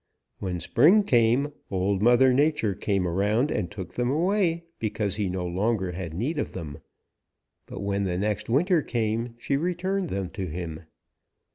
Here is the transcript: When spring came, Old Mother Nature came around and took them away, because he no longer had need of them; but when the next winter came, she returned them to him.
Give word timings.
When 0.39 0.59
spring 0.59 1.03
came, 1.03 1.53
Old 1.69 2.01
Mother 2.01 2.33
Nature 2.33 2.73
came 2.73 3.07
around 3.07 3.51
and 3.51 3.69
took 3.69 3.93
them 3.93 4.09
away, 4.09 4.63
because 4.79 5.17
he 5.17 5.29
no 5.29 5.45
longer 5.45 5.91
had 5.91 6.15
need 6.15 6.39
of 6.39 6.53
them; 6.53 6.79
but 7.67 7.81
when 7.81 8.05
the 8.05 8.17
next 8.17 8.49
winter 8.49 8.81
came, 8.81 9.35
she 9.37 9.57
returned 9.57 10.09
them 10.09 10.31
to 10.31 10.47
him. 10.47 10.79